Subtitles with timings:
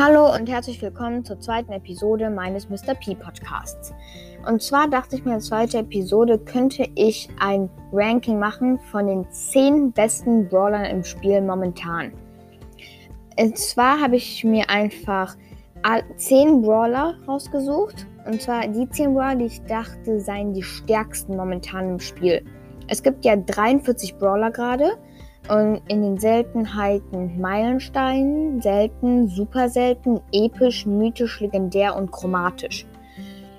[0.00, 2.94] Hallo und herzlich willkommen zur zweiten Episode meines Mr.
[2.94, 3.92] P Podcasts.
[4.46, 9.08] Und zwar dachte ich mir, in der zweiten Episode könnte ich ein Ranking machen von
[9.08, 12.12] den 10 besten Brawlern im Spiel momentan.
[13.40, 15.36] Und zwar habe ich mir einfach
[16.16, 18.06] 10 Brawler rausgesucht.
[18.24, 22.44] Und zwar die 10 Brawler, die ich dachte, seien die stärksten momentan im Spiel.
[22.86, 24.92] Es gibt ja 43 Brawler gerade.
[25.48, 32.86] Und in den Seltenheiten Meilenstein, selten, super selten, episch, mythisch, legendär und chromatisch.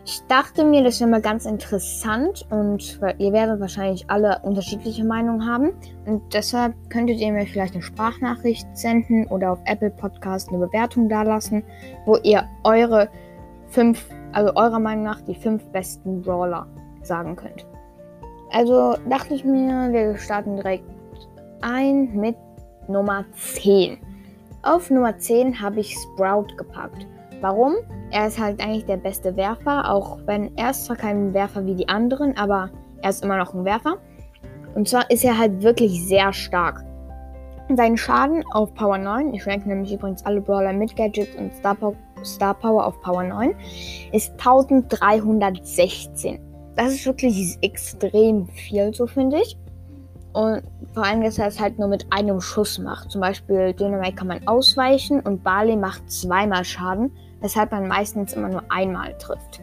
[0.05, 5.47] Ich dachte mir, das wäre mal ganz interessant und ihr werdet wahrscheinlich alle unterschiedliche Meinungen
[5.47, 5.73] haben.
[6.07, 11.09] Und deshalb könntet ihr mir vielleicht eine Sprachnachricht senden oder auf Apple Podcast eine Bewertung
[11.09, 11.63] dalassen,
[12.05, 13.07] wo ihr eure
[13.67, 16.65] fünf, also eurer Meinung nach die fünf besten Brawler
[17.03, 17.67] sagen könnt.
[18.51, 20.89] Also dachte ich mir, wir starten direkt
[21.61, 22.35] ein mit
[22.87, 23.97] Nummer 10.
[24.63, 27.07] Auf Nummer 10 habe ich Sprout gepackt.
[27.41, 27.75] Warum?
[28.11, 31.75] Er ist halt eigentlich der beste Werfer, auch wenn er ist zwar kein Werfer wie
[31.75, 32.69] die anderen, aber
[33.01, 33.97] er ist immer noch ein Werfer.
[34.75, 36.83] Und zwar ist er halt wirklich sehr stark.
[37.75, 41.75] Sein Schaden auf Power 9, ich ranke nämlich übrigens alle Brawler mit Gadget und Star,
[41.75, 43.53] po Star Power auf Power 9,
[44.11, 46.39] ist 1316.
[46.75, 49.55] Das ist wirklich extrem viel, so finde ich.
[50.33, 50.61] Und
[50.93, 53.11] vor allem, dass er es halt nur mit einem Schuss macht.
[53.11, 58.49] Zum Beispiel Dynamite kann man ausweichen und Barley macht zweimal Schaden, weshalb man meistens immer
[58.49, 59.61] nur einmal trifft.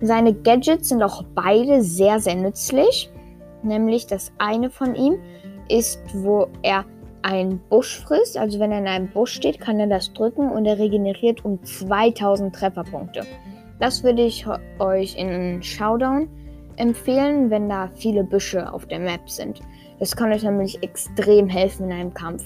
[0.00, 3.10] Seine Gadgets sind auch beide sehr, sehr nützlich.
[3.62, 5.18] Nämlich das eine von ihm
[5.68, 6.84] ist, wo er
[7.22, 8.36] einen Busch frisst.
[8.36, 11.64] Also wenn er in einem Busch steht, kann er das drücken und er regeneriert um
[11.64, 13.22] 2000 Trefferpunkte.
[13.80, 14.46] Das würde ich
[14.78, 16.28] euch in Showdown
[16.76, 19.60] empfehlen, wenn da viele Büsche auf der Map sind.
[19.98, 22.44] Das kann euch nämlich extrem helfen in einem Kampf.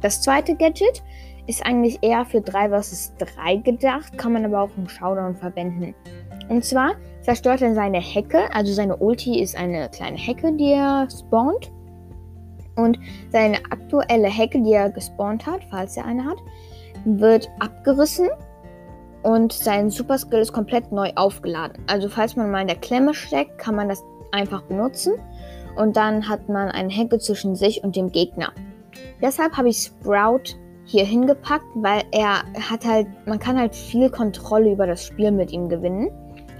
[0.00, 1.02] Das zweite Gadget
[1.46, 5.94] ist eigentlich eher für 3 vs 3 gedacht, kann man aber auch im Showdown verwenden.
[6.48, 11.08] Und zwar zerstört er seine Hecke, also seine Ulti ist eine kleine Hecke, die er
[11.10, 11.72] spawnt.
[12.76, 12.98] Und
[13.30, 16.38] seine aktuelle Hecke, die er gespawnt hat, falls er eine hat,
[17.04, 18.28] wird abgerissen
[19.26, 21.82] und sein Super Skill ist komplett neu aufgeladen.
[21.88, 25.14] Also falls man mal in der Klemme steckt, kann man das einfach benutzen
[25.74, 28.52] und dann hat man eine Hecke zwischen sich und dem Gegner.
[29.20, 30.54] Deshalb habe ich Sprout
[30.84, 35.50] hier hingepackt, weil er hat halt, man kann halt viel Kontrolle über das Spiel mit
[35.50, 36.08] ihm gewinnen.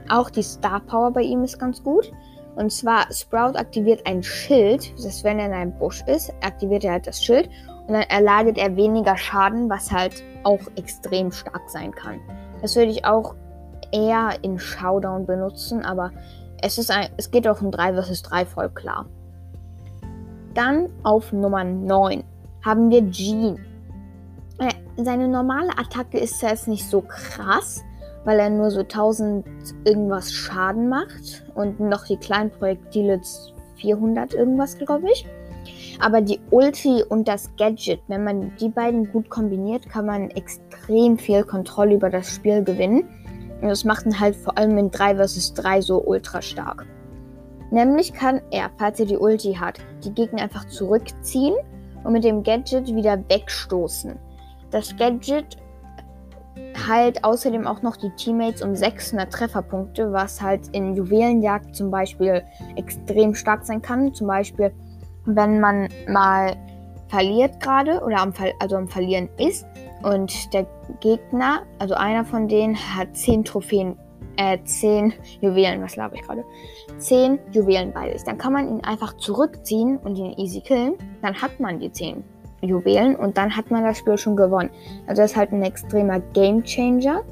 [0.09, 2.11] Auch die Star Power bei ihm ist ganz gut.
[2.57, 6.83] Und zwar, Sprout aktiviert ein Schild, das heißt, wenn er in einem Busch ist, aktiviert
[6.83, 7.49] er halt das Schild
[7.87, 12.19] und dann erleidet er weniger Schaden, was halt auch extrem stark sein kann.
[12.63, 13.35] Das würde ich auch
[13.93, 16.11] eher in Showdown benutzen, aber
[16.63, 19.07] es, ist ein, es geht auch um 3 vs 3 voll klar.
[20.55, 22.25] Dann auf Nummer 9
[22.65, 23.59] haben wir Jean.
[24.59, 27.85] Äh, seine normale Attacke ist jetzt nicht so krass,
[28.25, 29.47] weil er nur so 1000
[29.85, 33.21] irgendwas Schaden macht und noch die kleinen Projektile
[33.77, 35.27] 400 irgendwas, glaube ich.
[36.01, 41.19] Aber die Ulti und das Gadget, wenn man die beiden gut kombiniert, kann man extrem
[41.19, 43.09] viel Kontrolle über das Spiel gewinnen.
[43.63, 46.87] Und das macht ihn halt vor allem in 3 vs 3 so ultra stark.
[47.71, 51.55] Nämlich kann er, falls er die Ulti hat, die Gegner einfach zurückziehen
[52.05, 54.17] und mit dem Gadget wieder wegstoßen.
[54.71, 55.57] Das Gadget
[56.87, 62.43] heilt außerdem auch noch die Teammates um 600 Trefferpunkte, was halt in Juwelenjagd zum Beispiel
[62.77, 64.15] extrem stark sein kann.
[64.15, 64.73] Zum Beispiel
[65.27, 66.57] wenn man mal
[67.09, 69.67] verliert gerade oder am, also am Verlieren ist
[70.03, 70.67] und der
[71.01, 73.97] Gegner, also einer von denen, hat 10 Trophäen,
[74.37, 76.45] äh, 10 Juwelen, was glaube ich gerade?
[76.99, 78.25] 10 Juwelen bei sich.
[78.25, 80.95] Dann kann man ihn einfach zurückziehen und ihn easy killen.
[81.23, 82.23] Dann hat man die 10
[82.63, 84.71] Juwelen und dann hat man das Spiel schon gewonnen.
[85.07, 87.23] Also das ist halt ein extremer Game Changer.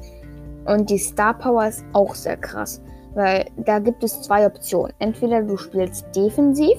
[0.65, 2.81] Und die Star Power ist auch sehr krass,
[3.13, 4.93] weil da gibt es zwei Optionen.
[4.97, 6.75] Entweder du spielst defensiv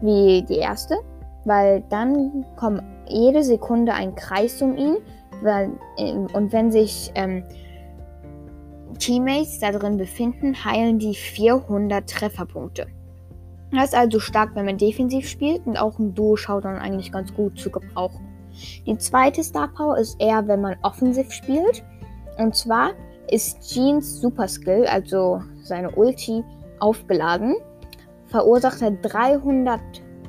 [0.00, 0.96] wie die erste,
[1.44, 4.98] weil dann kommt jede Sekunde ein Kreis um ihn
[5.42, 7.44] weil, ähm, und wenn sich ähm,
[8.98, 12.86] Teammates da drin befinden, heilen die 400 Trefferpunkte.
[13.70, 17.12] Das ist also stark, wenn man defensiv spielt und auch im Duo schaut dann eigentlich
[17.12, 18.26] ganz gut zu gebrauchen.
[18.86, 21.84] Die zweite Star Power ist eher, wenn man offensiv spielt.
[22.38, 22.92] Und zwar
[23.30, 26.42] ist Jeans Super Skill, also seine Ulti,
[26.80, 27.56] aufgeladen
[28.28, 29.80] verursacht er 300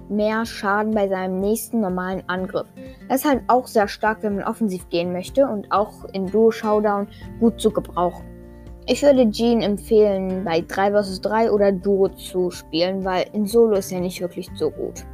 [0.10, 2.68] mehr Schaden bei seinem nächsten normalen Angriff.
[3.08, 6.52] Das ist halt auch sehr stark, wenn man offensiv gehen möchte und auch in Duo
[6.52, 7.08] Showdown
[7.40, 8.26] gut zu gebrauchen.
[8.88, 13.76] Ich würde Jean empfehlen, bei 3 vs 3 oder Duo zu spielen, weil in Solo
[13.76, 15.06] ist er nicht wirklich so gut.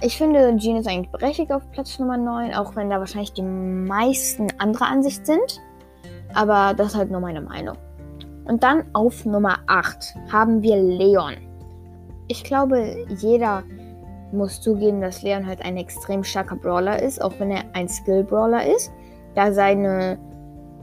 [0.00, 3.42] Ich finde, Jean ist eigentlich berechtigt auf Platz Nummer 9, auch wenn da wahrscheinlich die
[3.42, 5.60] meisten anderer Ansicht sind.
[6.32, 7.76] Aber das ist halt nur meine Meinung.
[8.44, 11.47] Und dann auf Nummer 8 haben wir Leon.
[12.28, 13.64] Ich glaube, jeder
[14.32, 18.66] muss zugeben, dass Leon halt ein extrem starker Brawler ist, auch wenn er ein Skill-Brawler
[18.66, 18.92] ist.
[19.34, 20.18] Da seine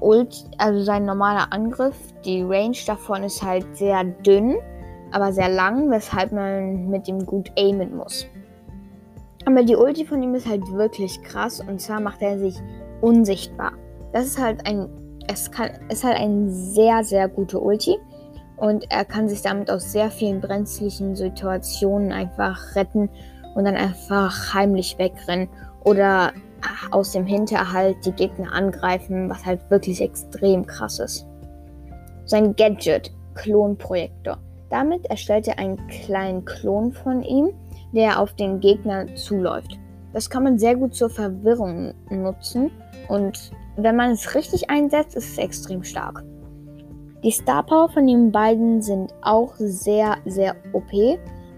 [0.01, 1.95] Ult, also sein normaler Angriff,
[2.25, 4.55] die Range davon ist halt sehr dünn,
[5.11, 8.25] aber sehr lang, weshalb man mit ihm gut aimen muss.
[9.45, 12.55] Aber die Ulti von ihm ist halt wirklich krass und zwar macht er sich
[13.01, 13.73] unsichtbar.
[14.11, 14.89] Das ist halt ein,
[15.27, 17.97] es kann, ist halt ein sehr, sehr guter Ulti
[18.57, 23.09] und er kann sich damit aus sehr vielen brenzlichen Situationen einfach retten
[23.55, 25.49] und dann einfach heimlich wegrennen
[25.83, 26.31] oder
[26.91, 31.27] aus dem Hinterhalt die Gegner angreifen, was halt wirklich extrem krass ist.
[32.25, 34.37] Sein Gadget, Klonprojektor.
[34.69, 37.51] Damit erstellt er einen kleinen Klon von ihm,
[37.93, 39.77] der auf den Gegner zuläuft.
[40.13, 42.71] Das kann man sehr gut zur Verwirrung nutzen
[43.09, 46.23] und wenn man es richtig einsetzt, ist es extrem stark.
[47.25, 50.91] Die Star Power von den beiden sind auch sehr, sehr OP.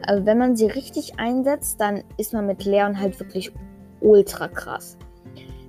[0.08, 3.52] Aber wenn man sie richtig einsetzt, dann ist man mit Leon halt wirklich
[4.00, 4.98] ultra krass.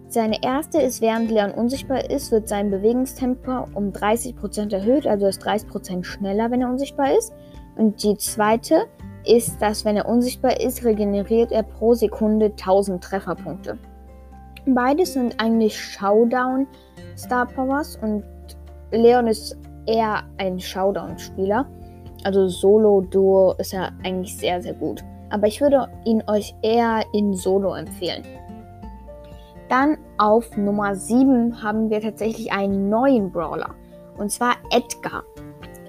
[0.06, 5.45] Seine erste ist, während Leon unsichtbar ist, wird sein Bewegungstempo um 30% erhöht, also ist
[5.45, 7.33] 30% schneller, wenn er unsichtbar ist.
[7.75, 8.87] Und die zweite
[9.27, 13.77] ist, dass wenn er unsichtbar ist, regeneriert er pro Sekunde 1000 Trefferpunkte.
[14.65, 16.69] Beides sind eigentlich Showdown
[17.17, 18.23] Star Powers und
[18.93, 21.67] Leon ist eher ein Showdown-Spieler.
[22.25, 25.02] Also Solo-Duo ist er eigentlich sehr, sehr gut.
[25.31, 28.23] Aber ich würde ihn euch eher in Solo empfehlen.
[29.69, 33.75] Dann auf Nummer 7 haben wir tatsächlich einen neuen Brawler.
[34.17, 35.23] Und zwar Edgar.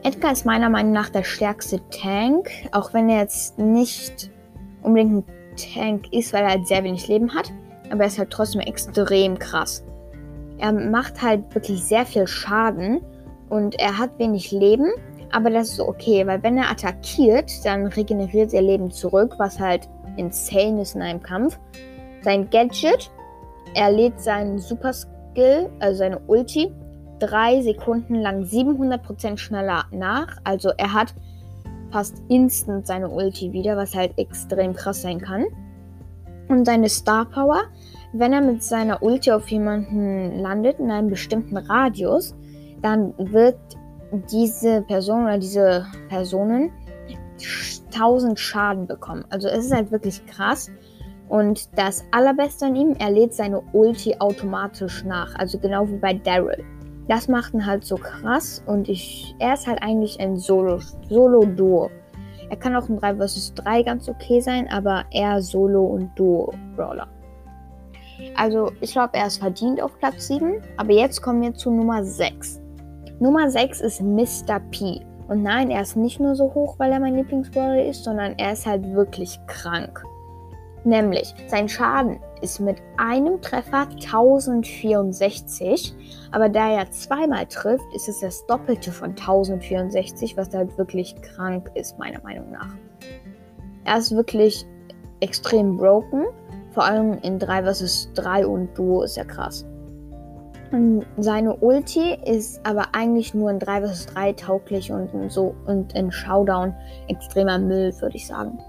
[0.03, 4.29] Edgar ist meiner Meinung nach der stärkste Tank, auch wenn er jetzt nicht
[4.81, 7.51] unbedingt ein Tank ist, weil er halt sehr wenig Leben hat.
[7.89, 9.83] Aber er ist halt trotzdem extrem krass.
[10.57, 13.01] Er macht halt wirklich sehr viel Schaden
[13.49, 14.91] und er hat wenig Leben,
[15.31, 19.87] aber das ist okay, weil wenn er attackiert, dann regeneriert er Leben zurück, was halt
[20.17, 21.59] insane ist in einem Kampf.
[22.23, 23.11] Sein Gadget
[23.73, 26.71] er lädt seinen Super Skill, also seine Ulti,
[27.19, 30.37] drei Sekunden lang 700% schneller nach.
[30.43, 31.13] Also er hat
[31.91, 35.45] fast instant seine Ulti wieder, was halt extrem krass sein kann.
[36.47, 37.63] Und seine Star Power,
[38.13, 42.35] wenn er mit seiner Ulti auf jemanden landet in einem bestimmten Radius,
[42.81, 43.57] dann wird
[44.31, 46.71] diese Person oder diese Personen
[47.93, 49.23] 1000 Schaden bekommen.
[49.29, 50.69] Also es ist halt wirklich krass.
[51.27, 55.35] Und das Allerbeste an ihm, er lädt seine Ulti automatisch nach.
[55.35, 56.63] Also genau wie bei Daryl.
[57.07, 60.79] Das macht ihn halt so krass und ich, er ist halt eigentlich ein Solo-Duo.
[61.09, 61.89] Solo
[62.49, 67.07] er kann auch ein 3 vs 3 ganz okay sein, aber eher Solo- und Duo-Brawler.
[68.35, 70.61] Also ich glaube, er ist verdient auf Platz 7.
[70.77, 72.58] Aber jetzt kommen wir zu Nummer 6.
[73.21, 74.61] Nummer 6 ist Mr.
[74.71, 75.01] P.
[75.27, 78.53] Und nein, er ist nicht nur so hoch, weil er mein Lieblingsbrawler ist, sondern er
[78.53, 80.05] ist halt wirklich krank.
[80.85, 85.93] Nämlich, sein Schaden ist mit einem Treffer 1064,
[86.31, 91.69] aber da er zweimal trifft, ist es das Doppelte von 1064, was halt wirklich krank
[91.75, 92.73] ist, meiner Meinung nach.
[93.83, 94.65] Er ist wirklich
[95.19, 96.23] extrem broken,
[96.71, 99.65] vor allem in 3 vs 3 und Duo ist er krass.
[101.17, 105.95] Seine Ulti ist aber eigentlich nur in 3 vs 3 tauglich und in, so, und
[105.95, 106.75] in Showdown
[107.07, 108.59] extremer Müll, würde ich sagen.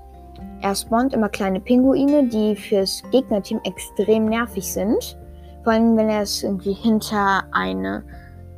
[0.63, 5.19] Er spawnt immer kleine Pinguine, die fürs Gegnerteam extrem nervig sind.
[5.63, 8.03] Vor allem, wenn er es irgendwie hinter eine,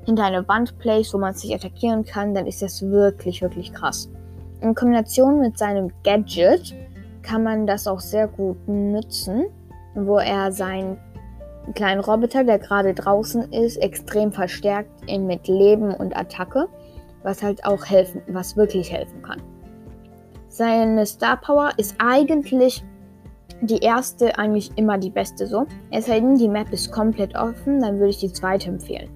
[0.05, 4.09] hinter eine Wand placed, wo man sich attackieren kann, dann ist das wirklich, wirklich krass.
[4.61, 6.75] In Kombination mit seinem Gadget
[7.23, 9.47] kann man das auch sehr gut nutzen,
[9.95, 10.97] wo er seinen
[11.75, 16.69] kleinen Roboter, der gerade draußen ist, extrem verstärkt mit Leben und Attacke,
[17.23, 19.41] was halt auch helfen, was wirklich helfen kann.
[20.49, 22.85] Seine Star Power ist eigentlich
[23.63, 25.67] die erste eigentlich immer die beste so.
[25.91, 29.09] Es sei denn, die Map ist komplett offen, dann würde ich die zweite empfehlen.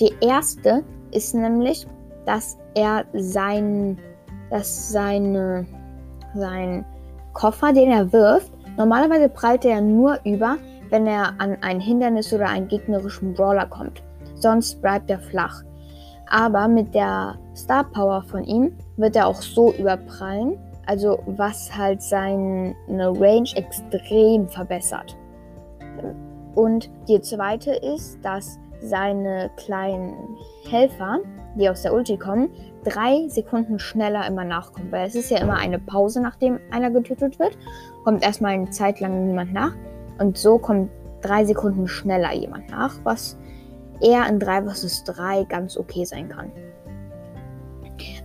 [0.00, 1.86] Die erste ist nämlich,
[2.24, 3.98] dass er sein,
[4.50, 5.66] dass seine,
[6.34, 6.84] sein
[7.34, 10.56] Koffer, den er wirft, normalerweise prallt er nur über,
[10.90, 14.02] wenn er an ein Hindernis oder einen gegnerischen Brawler kommt.
[14.34, 15.62] Sonst bleibt er flach.
[16.28, 22.02] Aber mit der Star Power von ihm wird er auch so überprallen, also was halt
[22.02, 25.16] seine Range extrem verbessert.
[26.54, 30.14] Und die zweite ist, dass seine kleinen
[30.68, 31.20] Helfer,
[31.56, 32.50] die aus der Ulti kommen,
[32.84, 34.90] drei Sekunden schneller immer nachkommen.
[34.90, 37.58] Weil es ist ja immer eine Pause, nachdem einer getötet wird.
[38.04, 39.72] Kommt erstmal eine Zeit lang niemand nach.
[40.20, 40.90] Und so kommt
[41.22, 43.36] drei Sekunden schneller jemand nach, was
[44.00, 46.52] eher in 3 vs 3 ganz okay sein kann.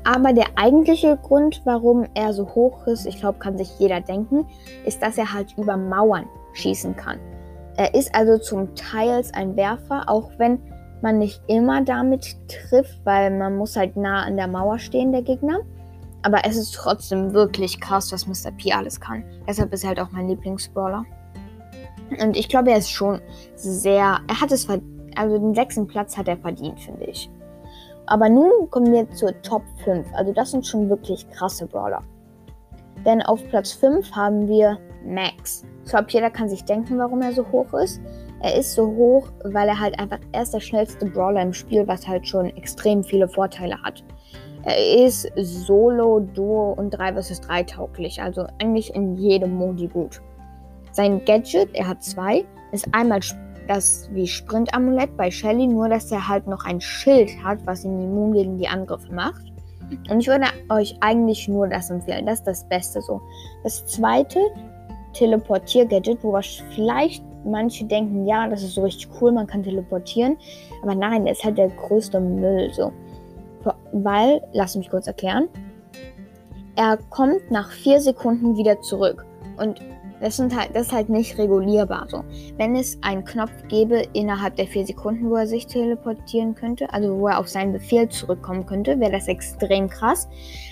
[0.03, 4.45] Aber der eigentliche Grund, warum er so hoch ist, ich glaube, kann sich jeder denken,
[4.85, 7.17] ist, dass er halt über Mauern schießen kann.
[7.75, 10.59] Er ist also zum Teils ein Werfer, auch wenn
[11.01, 15.23] man nicht immer damit trifft, weil man muss halt nah an der Mauer stehen, der
[15.23, 15.59] Gegner.
[16.21, 18.51] Aber es ist trotzdem wirklich krass, was Mr.
[18.51, 19.23] P alles kann.
[19.47, 21.03] Deshalb ist er halt auch mein Lieblingsbrawler.
[22.21, 23.19] Und ich glaube, er ist schon
[23.55, 24.19] sehr.
[24.27, 25.17] Er hat es verdient.
[25.17, 27.29] Also den sechsten Platz hat er verdient, finde ich.
[28.05, 30.05] Aber nun kommen wir zur Top 5.
[30.13, 32.03] Also das sind schon wirklich krasse Brawler.
[33.05, 35.63] Denn auf Platz 5 haben wir Max.
[35.83, 38.01] Ich glaube, jeder kann sich denken, warum er so hoch ist.
[38.41, 42.07] Er ist so hoch, weil er halt einfach erst der schnellste Brawler im Spiel, was
[42.07, 44.03] halt schon extrem viele Vorteile hat.
[44.63, 50.21] Er ist Solo, Duo und 3 vs 3 tauglich, also eigentlich in jedem Modi gut.
[50.95, 53.19] Sein Gadget, er hat zwei, ist einmal
[53.67, 58.01] das wie Sprint-Amulett bei Shelly, nur dass er halt noch ein Schild hat, was ihn
[58.01, 59.43] immun gegen die Angriffe macht.
[60.09, 62.25] Und ich würde euch eigentlich nur das empfehlen.
[62.25, 63.19] Das ist das Beste so.
[63.65, 64.39] Das zweite
[65.11, 66.39] Teleportier-Gadget, wo
[66.73, 70.37] vielleicht manche denken, ja, das ist so richtig cool, man kann teleportieren.
[70.81, 72.93] Aber nein, das ist halt der größte Müll so.
[73.91, 75.49] Weil, lass mich kurz erklären.
[76.77, 79.25] Er kommt nach vier Sekunden wieder zurück.
[79.57, 79.81] Und
[80.21, 82.23] das, sind halt, das ist halt nicht regulierbar so.
[82.57, 87.17] Wenn es einen Knopf gäbe innerhalb der vier Sekunden, wo er sich teleportieren könnte, also
[87.17, 90.27] wo er auf seinen Befehl zurückkommen könnte, wäre das extrem krass.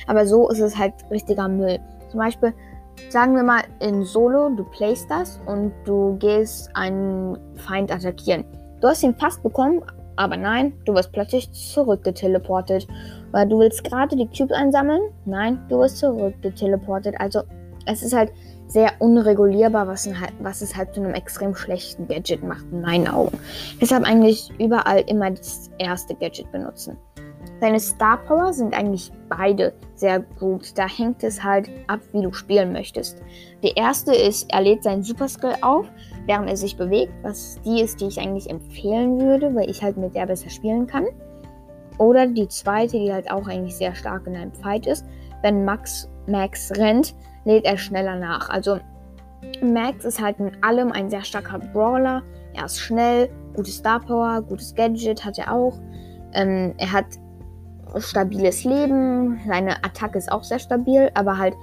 [0.07, 1.79] Aber so ist es halt richtiger Müll.
[2.09, 2.53] Zum Beispiel,
[3.09, 8.45] sagen wir mal in Solo, du playst das und du gehst einen Feind attackieren.
[8.81, 9.81] Du hast ihn fast bekommen,
[10.15, 12.87] aber nein, du wirst plötzlich zurückgeteleportet.
[13.31, 15.01] Weil du willst gerade die Cubes einsammeln?
[15.25, 17.15] Nein, du wirst zurückgeteleportet.
[17.19, 17.41] Also
[17.85, 18.31] es ist halt
[18.67, 23.07] sehr unregulierbar, was, halt, was es halt zu einem extrem schlechten Gadget macht, in meinen
[23.07, 23.37] Augen.
[23.79, 26.97] Deshalb eigentlich überall immer das erste Gadget benutzen.
[27.59, 30.77] Seine Star Power sind eigentlich beide sehr gut.
[30.77, 33.21] Da hängt es halt ab, wie du spielen möchtest.
[33.61, 35.85] Die erste ist, er lädt seinen Super Skill auf,
[36.25, 39.97] während er sich bewegt, was die ist, die ich eigentlich empfehlen würde, weil ich halt
[39.97, 41.05] mit der besser spielen kann.
[41.99, 45.05] Oder die zweite, die halt auch eigentlich sehr stark in einem Fight ist,
[45.41, 48.49] wenn Max Max rennt, lädt er schneller nach.
[48.49, 48.79] Also
[49.61, 52.21] Max ist halt in allem ein sehr starker Brawler.
[52.53, 55.79] Er ist schnell, gute Star Power, gutes Gadget hat er auch.
[56.33, 57.05] Ähm, er hat
[57.99, 61.55] stabiles Leben, seine Attacke ist auch sehr stabil, aber halt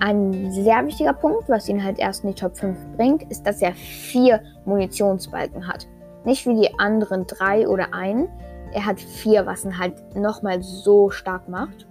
[0.00, 3.62] ein sehr wichtiger Punkt, was ihn halt erst in die Top 5 bringt, ist, dass
[3.62, 5.86] er vier Munitionsbalken hat.
[6.24, 8.28] Nicht wie die anderen drei oder einen.
[8.72, 11.86] Er hat vier, was ihn halt nochmal so stark macht.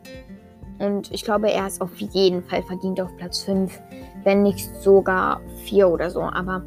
[0.80, 3.82] Und ich glaube, er ist auf jeden Fall verdient auf Platz 5,
[4.24, 6.22] wenn nicht sogar 4 oder so.
[6.22, 6.64] Aber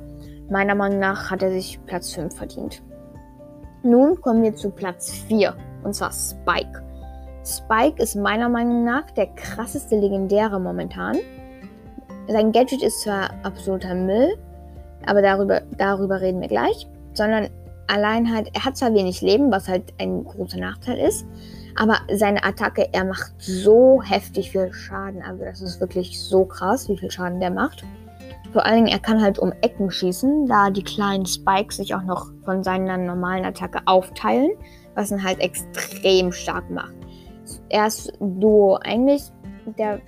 [0.50, 2.82] meiner Meinung nach hat er sich Platz 5 verdient.
[3.82, 6.82] Nun kommen wir zu Platz 4, und zwar Spike.
[7.44, 11.16] Spike ist meiner Meinung nach der krasseste Legendäre momentan.
[12.28, 14.36] Sein Gadget ist zwar absoluter Müll,
[15.06, 16.88] aber darüber, darüber reden wir gleich.
[17.12, 17.48] Sondern
[17.86, 21.24] allein halt, er hat zwar wenig Leben, was halt ein großer Nachteil ist,
[21.76, 25.22] aber seine Attacke, er macht so heftig viel Schaden.
[25.22, 27.84] Also das ist wirklich so krass, wie viel Schaden der macht.
[28.52, 32.02] Vor allen Dingen, er kann halt um Ecken schießen, da die kleinen Spikes sich auch
[32.02, 34.50] noch von seiner normalen Attacke aufteilen,
[34.94, 36.94] was ihn halt extrem stark macht.
[37.68, 39.30] Er ist Duo, eigentlich
[39.78, 40.00] der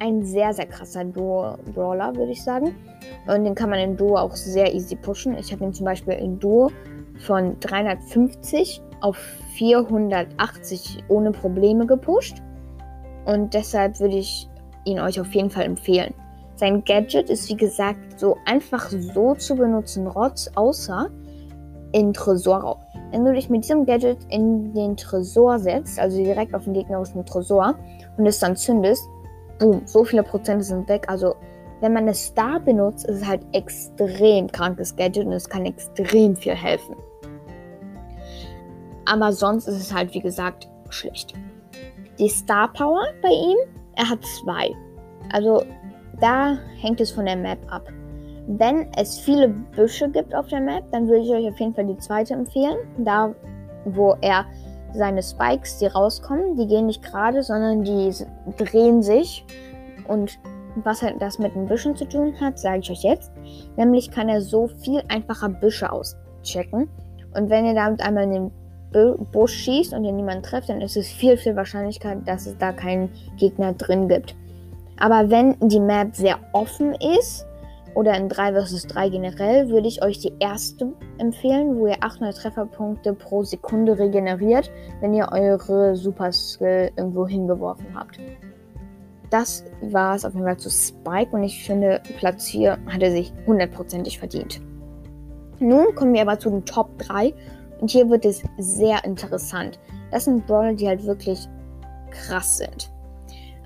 [0.00, 2.74] ein sehr, sehr krasser Duo-Brawler, würde ich sagen.
[3.26, 5.36] Und den kann man in Duo auch sehr easy pushen.
[5.36, 6.70] Ich habe ihn zum Beispiel in Duo
[7.18, 9.16] von 350 auf
[9.54, 12.42] 480 ohne Probleme gepusht.
[13.26, 14.48] Und deshalb würde ich
[14.84, 16.14] ihn euch auf jeden Fall empfehlen.
[16.56, 21.08] Sein Gadget ist wie gesagt so einfach so zu benutzen, Rotz, außer
[21.92, 22.78] in Tresorraum.
[23.10, 27.24] Wenn du dich mit diesem Gadget in den Tresor setzt, also direkt auf den gegnerischen
[27.24, 27.74] Tresor
[28.16, 29.02] und es dann zündest,
[29.58, 31.04] boom, so viele Prozente sind weg.
[31.08, 31.34] Also
[31.80, 36.34] wenn man es Star benutzt, ist es halt extrem krankes Gadget und es kann extrem
[36.36, 36.96] viel helfen.
[39.08, 41.34] Aber sonst ist es halt, wie gesagt, schlecht.
[42.18, 43.56] Die Star Power bei ihm,
[43.96, 44.70] er hat zwei.
[45.32, 45.64] Also
[46.20, 47.82] da hängt es von der Map ab.
[48.46, 51.86] Wenn es viele Büsche gibt auf der Map, dann würde ich euch auf jeden Fall
[51.86, 52.78] die zweite empfehlen.
[52.98, 53.34] Da,
[53.84, 54.46] wo er
[54.94, 58.12] seine Spikes, die rauskommen, die gehen nicht gerade, sondern die
[58.56, 59.44] drehen sich.
[60.06, 60.38] Und
[60.76, 63.32] was halt das mit den Büschen zu tun hat, sage ich euch jetzt.
[63.76, 66.88] Nämlich kann er so viel einfacher Büsche auschecken
[67.34, 68.50] Und wenn ihr damit einmal in den
[69.32, 72.72] Busch schießt und ihr niemanden trefft, dann ist es viel, viel Wahrscheinlichkeit, dass es da
[72.72, 74.34] keinen Gegner drin gibt.
[74.98, 77.46] Aber wenn die Map sehr offen ist,
[77.98, 82.36] oder in 3 vs 3 generell, würde ich euch die erste empfehlen, wo ihr 800
[82.36, 88.20] Trefferpunkte pro Sekunde regeneriert, wenn ihr eure Super Skill irgendwo hingeworfen habt.
[89.30, 93.10] Das war es auf jeden Fall zu Spike und ich finde, Platz 4 hat er
[93.10, 94.60] sich hundertprozentig verdient.
[95.58, 97.34] Nun kommen wir aber zu den Top 3
[97.80, 99.78] und hier wird es sehr interessant.
[100.10, 101.48] Das sind Brawler, die halt wirklich
[102.10, 102.90] krass sind.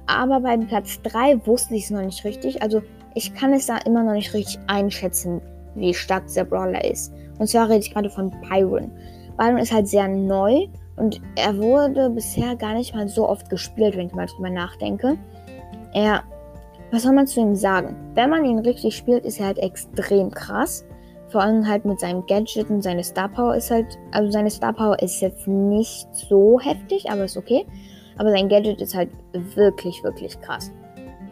[0.07, 2.61] Aber bei Platz 3 wusste ich es noch nicht richtig.
[2.63, 2.83] Also
[3.15, 5.41] ich kann es da immer noch nicht richtig einschätzen,
[5.75, 7.13] wie stark der Brawler ist.
[7.39, 8.91] Und zwar rede ich gerade von Byron.
[9.39, 10.67] Byron ist halt sehr neu
[10.97, 15.17] und er wurde bisher gar nicht mal so oft gespielt, wenn ich mal drüber nachdenke.
[15.95, 16.23] Er,
[16.91, 17.97] was soll man zu ihm sagen?
[18.15, 20.85] Wenn man ihn richtig spielt, ist er halt extrem krass.
[21.33, 24.75] Vor allem halt mit seinem Gadget und seine Star Power ist halt, also seine Star
[24.75, 27.65] Power ist jetzt nicht so heftig, aber ist okay.
[28.19, 30.71] Aber sein Gadget ist halt wirklich, wirklich krass.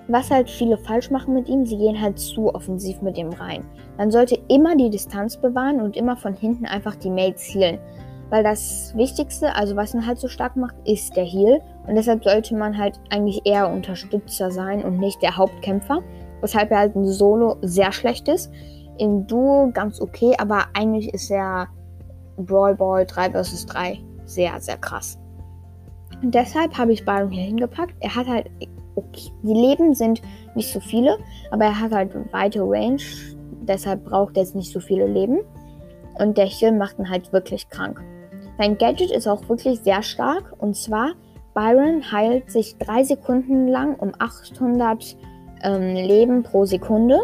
[0.09, 3.63] Was halt viele falsch machen mit ihm, sie gehen halt zu offensiv mit ihm rein.
[3.99, 7.79] Man sollte immer die Distanz bewahren und immer von hinten einfach die Mates healen.
[8.31, 11.61] Weil das Wichtigste, also was ihn halt so stark macht, ist der Heal.
[11.87, 16.03] Und deshalb sollte man halt eigentlich eher Unterstützer sein und nicht der Hauptkämpfer.
[16.41, 18.51] Weshalb er halt ein Solo sehr schlecht ist.
[19.01, 21.69] Im Duo ganz okay, aber eigentlich ist er
[22.37, 25.19] Brawl Ball 3 vs 3 sehr, sehr krass.
[26.23, 27.95] Und deshalb habe ich Byron hier hingepackt.
[28.01, 28.51] Er hat halt
[28.95, 29.33] okay.
[29.43, 30.21] Die Leben sind
[30.55, 31.17] nicht so viele,
[31.51, 33.01] aber er hat halt weite Range.
[33.63, 35.39] Deshalb braucht er jetzt nicht so viele Leben.
[36.19, 38.03] Und der Heal macht ihn halt wirklich krank.
[38.59, 40.55] Sein Gadget ist auch wirklich sehr stark.
[40.59, 41.13] Und zwar,
[41.55, 45.17] Byron heilt sich drei Sekunden lang um 800
[45.63, 47.19] ähm, Leben pro Sekunde.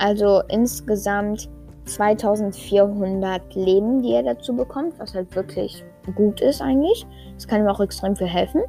[0.00, 1.50] Also insgesamt
[1.84, 5.84] 2400 Leben, die er dazu bekommt, was halt wirklich
[6.16, 7.06] gut ist eigentlich.
[7.34, 8.62] Das kann ihm auch extrem viel helfen.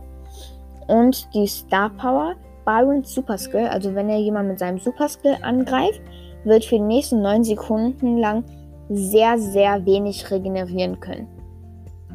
[0.88, 2.36] Und die Star Power,
[2.66, 6.02] Byrons Super Skill, also wenn er jemand mit seinem Super Skill angreift,
[6.44, 8.44] wird für die nächsten 9 Sekunden lang
[8.90, 11.28] sehr, sehr wenig regenerieren können.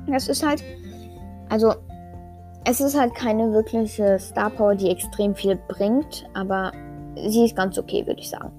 [0.08, 0.62] Das ist halt,
[1.48, 1.72] also
[2.66, 6.72] es ist halt keine wirkliche Star Power, die extrem viel bringt, aber
[7.26, 8.52] sie ist ganz okay, würde ich sagen.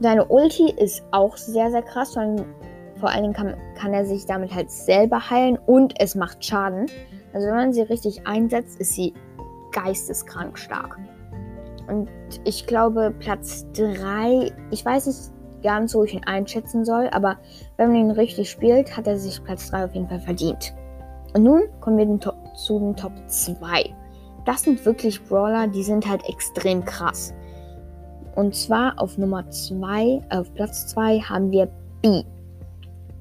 [0.00, 4.54] Seine Ulti ist auch sehr, sehr krass, vor allen Dingen kann, kann er sich damit
[4.54, 6.86] halt selber heilen und es macht Schaden.
[7.32, 9.14] Also wenn man sie richtig einsetzt, ist sie
[9.72, 10.98] geisteskrank stark.
[11.88, 12.08] Und
[12.44, 15.18] ich glaube, Platz 3, ich weiß nicht
[15.62, 17.36] ganz, wo ich ihn einschätzen soll, aber
[17.76, 20.74] wenn man ihn richtig spielt, hat er sich Platz 3 auf jeden Fall verdient.
[21.34, 23.94] Und nun kommen wir zu den Top 2.
[24.44, 27.34] Das sind wirklich Brawler, die sind halt extrem krass.
[28.36, 31.68] Und zwar auf Nummer 2, äh, auf Platz 2 haben wir
[32.02, 32.22] B.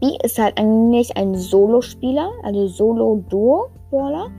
[0.01, 4.29] B ist halt eigentlich ein Solo-Spieler, also Solo-Duo-Brawler.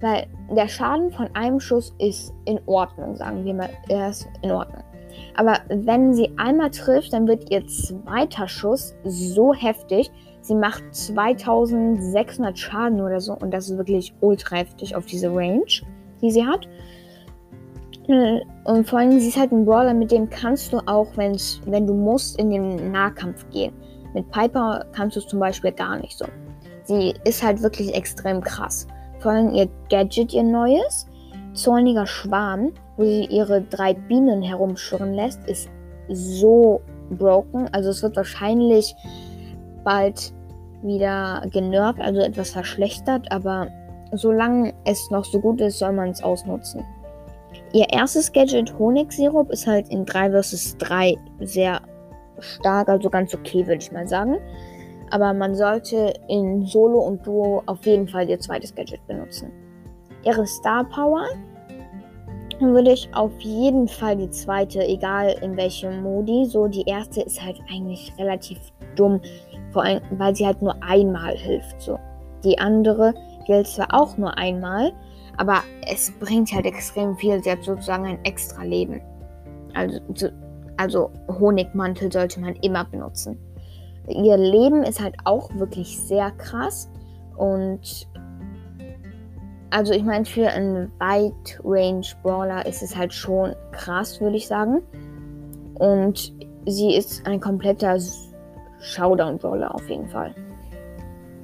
[0.00, 3.70] Weil der Schaden von einem Schuss ist in Ordnung, sagen wir mal.
[3.88, 4.84] Er ist in Ordnung.
[5.34, 10.10] Aber wenn sie einmal trifft, dann wird ihr zweiter Schuss so heftig.
[10.40, 13.32] Sie macht 2600 Schaden oder so.
[13.32, 15.64] Und das ist wirklich ultra heftig auf diese Range,
[16.22, 16.68] die sie hat.
[18.08, 21.86] Und vor allem, sie ist halt ein Brawler, mit dem kannst du auch, wenn's, wenn
[21.86, 23.72] du musst, in den Nahkampf gehen.
[24.14, 26.24] Mit Piper kannst du es zum Beispiel gar nicht so.
[26.84, 28.86] Sie ist halt wirklich extrem krass
[29.18, 31.06] vor allem ihr Gadget, ihr neues.
[31.54, 35.68] Zorniger Schwarm, wo sie ihre drei Bienen herumschwirren lässt, ist
[36.08, 37.68] so broken.
[37.72, 38.94] Also es wird wahrscheinlich
[39.82, 40.32] bald
[40.82, 43.66] wieder genervt, also etwas verschlechtert, aber
[44.12, 46.84] solange es noch so gut ist, soll man es ausnutzen.
[47.72, 51.80] Ihr erstes Gadget Honigsirup ist halt in 3 vs 3 sehr
[52.38, 54.38] stark, also ganz okay, würde ich mal sagen.
[55.10, 59.50] Aber man sollte in Solo und Duo auf jeden Fall ihr zweites Gadget benutzen.
[60.24, 61.26] Ihre Star Power
[62.60, 66.44] würde ich auf jeden Fall die zweite, egal in welchem Modi.
[66.46, 68.58] So, die erste ist halt eigentlich relativ
[68.96, 69.20] dumm,
[69.72, 71.80] vor allem, weil sie halt nur einmal hilft.
[71.80, 71.98] So,
[72.44, 73.14] die andere
[73.46, 74.92] gilt zwar auch nur einmal,
[75.38, 77.42] aber es bringt halt extrem viel.
[77.42, 79.00] Sie hat sozusagen ein extra Leben.
[79.74, 80.00] Also,
[80.76, 83.38] also Honigmantel sollte man immer benutzen
[84.08, 86.90] ihr Leben ist halt auch wirklich sehr krass.
[87.36, 88.08] Und
[89.70, 94.48] also ich meine, für einen Wide Range Brawler ist es halt schon krass, würde ich
[94.48, 94.82] sagen.
[95.74, 96.32] Und
[96.66, 97.98] sie ist ein kompletter
[98.80, 100.34] Showdown Brawler auf jeden Fall.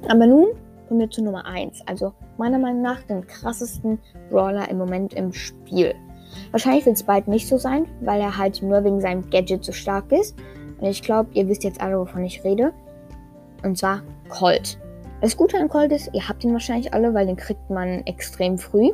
[0.09, 0.47] Aber nun
[0.87, 1.83] kommen wir zu Nummer 1.
[1.87, 5.95] Also meiner Meinung nach den krassesten Brawler im Moment im Spiel.
[6.51, 9.71] Wahrscheinlich wird es bald nicht so sein, weil er halt nur wegen seinem Gadget so
[9.71, 10.35] stark ist.
[10.79, 12.73] Und ich glaube, ihr wisst jetzt alle, wovon ich rede.
[13.63, 14.77] Und zwar Colt.
[15.21, 18.57] Das Gute an Colt ist, ihr habt ihn wahrscheinlich alle, weil den kriegt man extrem
[18.57, 18.91] früh.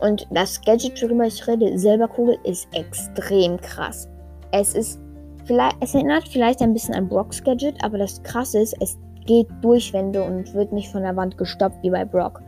[0.00, 4.08] Und das Gadget, worüber ich rede, Silberkugel, ist extrem krass.
[4.52, 5.00] Es ist
[5.44, 9.48] vielleicht, es erinnert vielleicht ein bisschen an Brocks Gadget, aber das krasse ist, es geht
[9.62, 12.42] durch Wände und wird nicht von der Wand gestoppt wie bei Brock.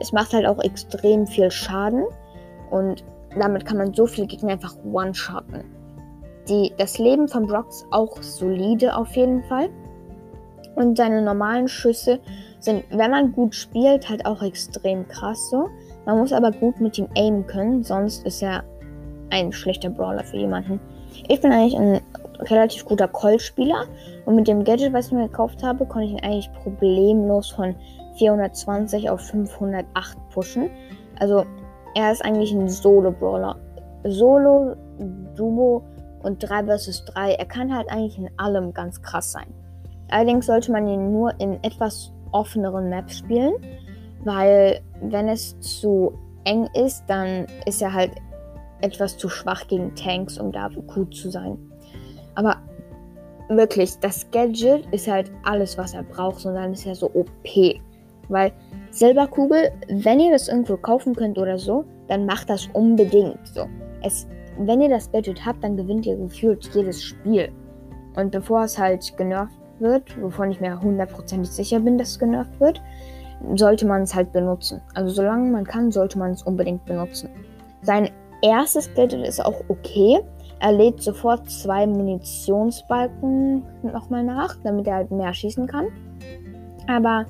[0.00, 2.04] Es macht halt auch extrem viel Schaden
[2.70, 3.04] und
[3.38, 5.64] damit kann man so viele Gegner einfach one-shotten.
[6.78, 9.68] das Leben von Brock ist auch solide auf jeden Fall.
[10.74, 12.20] Und seine normalen Schüsse
[12.60, 15.68] sind, wenn man gut spielt, halt auch extrem krass so.
[16.06, 18.62] Man muss aber gut mit ihm aimen können, sonst ist er
[19.30, 20.80] ein schlechter Brawler für jemanden.
[21.28, 22.00] Ich bin eigentlich ein
[22.38, 23.84] relativ guter Colt-Spieler
[24.26, 27.74] und mit dem Gadget, was ich mir gekauft habe, konnte ich ihn eigentlich problemlos von
[28.16, 30.70] 420 auf 508 pushen.
[31.18, 31.44] Also
[31.94, 33.56] er ist eigentlich ein Solo-Brawler.
[34.04, 34.76] Solo,
[35.36, 35.82] Duo
[36.22, 37.34] und 3 vs 3.
[37.34, 39.52] Er kann halt eigentlich in allem ganz krass sein.
[40.10, 43.54] Allerdings sollte man ihn nur in etwas offeneren Maps spielen,
[44.24, 46.12] weil wenn es zu
[46.44, 48.12] eng ist, dann ist er halt
[48.80, 51.58] etwas zu schwach gegen Tanks, um da gut zu sein.
[52.38, 52.54] Aber
[53.48, 57.80] wirklich, das Gadget ist halt alles, was er braucht, dann ist er so OP.
[58.28, 58.52] Weil
[58.92, 63.66] Silberkugel, wenn ihr das irgendwo kaufen könnt oder so, dann macht das unbedingt so.
[64.04, 67.50] Es, wenn ihr das Gadget habt, dann gewinnt ihr gefühlt jedes Spiel.
[68.14, 72.60] Und bevor es halt genervt wird, wovon ich mir hundertprozentig sicher bin, dass es genervt
[72.60, 72.80] wird,
[73.56, 74.80] sollte man es halt benutzen.
[74.94, 77.30] Also solange man kann, sollte man es unbedingt benutzen.
[77.82, 78.10] Sein
[78.42, 80.20] erstes Gadget ist auch okay.
[80.60, 85.86] Er lädt sofort zwei Munitionsbalken nochmal nach, damit er halt mehr schießen kann.
[86.88, 87.26] Aber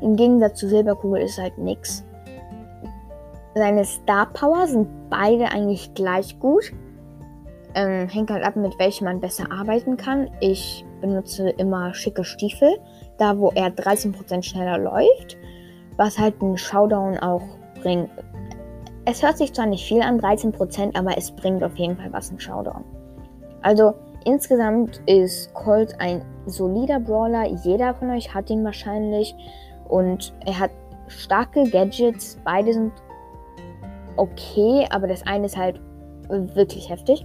[0.00, 2.04] im Gegensatz zu Silberkugel ist halt nichts.
[3.54, 6.72] Seine Star Power sind beide eigentlich gleich gut.
[7.74, 10.30] Ähm, hängt halt ab, mit welchem man besser arbeiten kann.
[10.40, 12.78] Ich benutze immer schicke Stiefel,
[13.18, 15.36] da wo er 13% schneller läuft,
[15.96, 17.42] was halt einen Showdown auch
[17.82, 18.10] bringt.
[19.10, 22.30] Es hört sich zwar nicht viel an, 13%, aber es bringt auf jeden Fall was
[22.30, 22.84] im Showdown.
[23.62, 23.94] Also
[24.26, 27.46] insgesamt ist Colt ein solider Brawler.
[27.64, 29.34] Jeder von euch hat ihn wahrscheinlich.
[29.88, 30.70] Und er hat
[31.06, 32.38] starke Gadgets.
[32.44, 32.92] Beide sind
[34.18, 35.80] okay, aber das eine ist halt
[36.28, 37.24] wirklich heftig.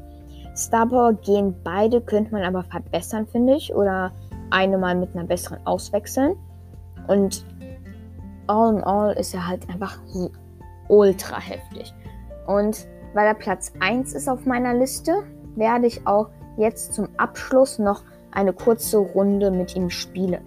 [0.56, 3.76] Star Power gehen beide, könnte man aber verbessern, finde ich.
[3.76, 4.14] Oder
[4.52, 6.38] eine mal mit einer besseren auswechseln.
[7.10, 7.46] Und
[8.48, 10.00] all in all ist er halt einfach
[10.88, 11.94] ultra heftig.
[12.48, 15.24] Und weil er Platz 1 ist auf meiner Liste,
[15.56, 20.42] werde ich auch jetzt zum Abschluss noch eine kurze Runde mit ihm spielen.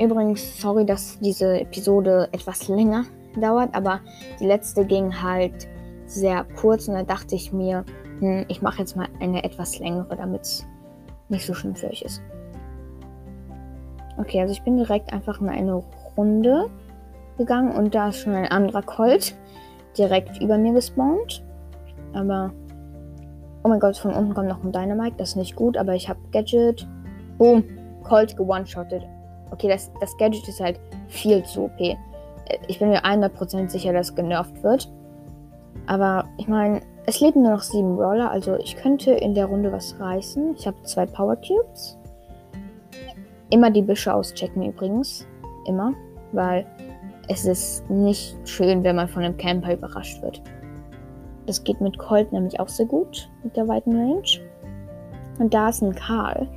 [0.00, 3.04] Übrigens, sorry, dass diese Episode etwas länger
[3.36, 4.00] dauert, aber
[4.38, 5.68] die letzte ging halt
[6.06, 7.84] sehr kurz und da dachte ich mir,
[8.20, 10.66] hm, ich mache jetzt mal eine etwas längere, damit es
[11.28, 12.22] nicht so schlimm für euch ist.
[14.18, 15.82] Okay, also ich bin direkt einfach in eine
[16.16, 16.70] Runde
[17.38, 19.34] gegangen und da ist schon ein anderer Colt
[19.96, 21.42] direkt über mir gespawnt.
[22.12, 22.52] Aber,
[23.64, 26.08] oh mein Gott, von unten kommt noch ein Dynamite, das ist nicht gut, aber ich
[26.08, 26.86] habe Gadget.
[27.38, 27.64] Boom,
[28.02, 29.04] Colt gewone-shottet.
[29.50, 31.80] Okay, das, das Gadget ist halt viel zu OP.
[31.80, 31.96] Äh,
[32.66, 34.90] ich bin mir 100% sicher, dass genervt wird.
[35.86, 39.72] Aber ich meine, es leben nur noch sieben Brawler, also ich könnte in der Runde
[39.72, 40.54] was reißen.
[40.58, 41.96] Ich habe zwei Power Cubes.
[43.50, 45.26] Immer die Büsche auschecken übrigens.
[45.66, 45.94] Immer.
[46.32, 46.66] Weil
[47.28, 50.42] es ist nicht schön, wenn man von einem Camper überrascht wird.
[51.46, 54.40] Das geht mit Colt nämlich auch sehr gut, mit der weiten Range.
[55.38, 56.48] Und da ist ein Karl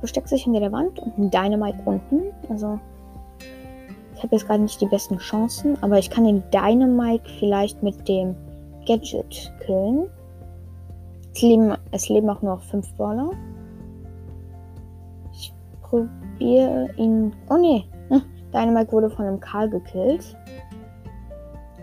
[0.00, 2.22] versteckt sich hinter der Wand und ein Dynamite unten.
[2.48, 2.80] Also
[4.14, 8.08] ich habe jetzt gerade nicht die besten Chancen, aber ich kann den Dynamite vielleicht mit
[8.08, 8.34] dem
[8.86, 10.08] Gadget killen.
[11.34, 13.30] Es leben, es leben auch noch fünf Brawler.
[15.32, 17.32] Ich probiere ihn.
[17.48, 17.84] Oh ne,
[18.52, 20.36] Dynamite wurde von einem Karl gekillt.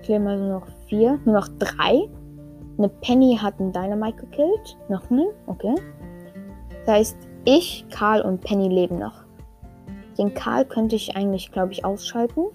[0.01, 2.09] Ich leben also noch vier, nur noch drei.
[2.77, 4.77] Eine Penny hat einen Dynamite gekillt.
[4.89, 5.75] Noch einen, okay.
[6.85, 9.23] Das heißt, ich, Karl und Penny leben noch.
[10.17, 12.45] Den Karl könnte ich eigentlich, glaube ich, ausschalten.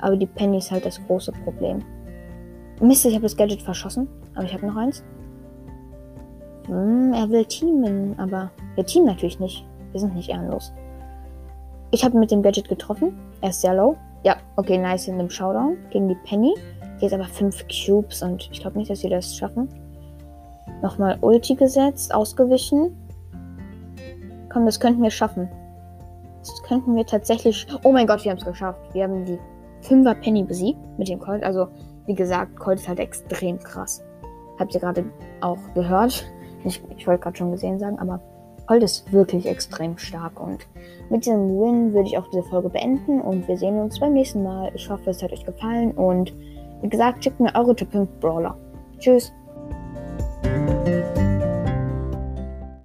[0.00, 1.80] Aber die Penny ist halt das große Problem.
[2.80, 4.08] Mist, ich habe das Gadget verschossen.
[4.34, 5.02] Aber ich habe noch eins.
[6.66, 9.66] Hm, er will teamen, aber wir teamen natürlich nicht.
[9.92, 10.72] Wir sind nicht ehrenlos.
[11.90, 13.18] Ich habe mit dem Gadget getroffen.
[13.40, 13.96] Er ist sehr low.
[14.24, 16.54] Ja, okay, nice in dem Showdown gegen die Penny.
[16.98, 19.68] Hier ist aber 5 Cubes und ich glaube nicht, dass sie das schaffen.
[20.82, 22.94] Nochmal Ulti gesetzt, ausgewichen.
[24.52, 25.48] Komm, das könnten wir schaffen.
[26.40, 27.66] Das könnten wir tatsächlich.
[27.84, 28.80] Oh mein Gott, wir haben es geschafft.
[28.92, 29.38] Wir haben die
[29.82, 31.42] 5er Penny besiegt mit dem Colt.
[31.42, 31.68] Also,
[32.06, 34.02] wie gesagt, Colt ist halt extrem krass.
[34.58, 35.04] Habt ihr gerade
[35.40, 36.24] auch gehört?
[36.64, 38.20] Ich, ich wollte gerade schon gesehen sagen, aber
[38.68, 40.66] Colt ist wirklich extrem stark und
[41.08, 44.42] mit diesem Win würde ich auch diese Folge beenden und wir sehen uns beim nächsten
[44.42, 44.70] Mal.
[44.74, 46.34] Ich hoffe, es hat euch gefallen und
[46.82, 48.58] wie gesagt, schickt mir eure Top 5 Brawler.
[48.98, 49.32] Tschüss.